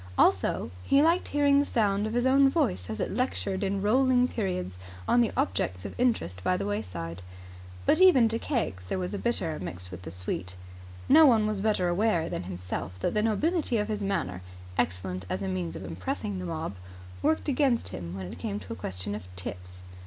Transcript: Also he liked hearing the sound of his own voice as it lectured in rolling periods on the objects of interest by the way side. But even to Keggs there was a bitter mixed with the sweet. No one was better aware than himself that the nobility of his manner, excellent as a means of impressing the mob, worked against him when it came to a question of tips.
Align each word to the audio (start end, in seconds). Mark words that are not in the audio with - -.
Also 0.17 0.71
he 0.81 0.99
liked 1.03 1.27
hearing 1.27 1.59
the 1.59 1.63
sound 1.63 2.07
of 2.07 2.15
his 2.15 2.25
own 2.25 2.49
voice 2.49 2.89
as 2.89 2.99
it 2.99 3.13
lectured 3.13 3.63
in 3.63 3.83
rolling 3.83 4.27
periods 4.27 4.79
on 5.07 5.21
the 5.21 5.31
objects 5.37 5.85
of 5.85 5.93
interest 5.99 6.43
by 6.43 6.57
the 6.57 6.65
way 6.65 6.81
side. 6.81 7.21
But 7.85 8.01
even 8.01 8.27
to 8.29 8.39
Keggs 8.39 8.83
there 8.85 8.97
was 8.97 9.13
a 9.13 9.19
bitter 9.19 9.59
mixed 9.59 9.91
with 9.91 10.01
the 10.01 10.09
sweet. 10.09 10.55
No 11.07 11.27
one 11.27 11.45
was 11.45 11.59
better 11.59 11.87
aware 11.87 12.29
than 12.29 12.45
himself 12.45 12.97
that 13.01 13.13
the 13.13 13.21
nobility 13.21 13.77
of 13.77 13.89
his 13.89 14.01
manner, 14.03 14.41
excellent 14.75 15.25
as 15.29 15.43
a 15.43 15.47
means 15.47 15.75
of 15.75 15.85
impressing 15.85 16.39
the 16.39 16.45
mob, 16.45 16.73
worked 17.21 17.47
against 17.47 17.89
him 17.89 18.15
when 18.17 18.25
it 18.25 18.39
came 18.39 18.59
to 18.59 18.73
a 18.73 18.75
question 18.75 19.13
of 19.13 19.27
tips. 19.35 19.83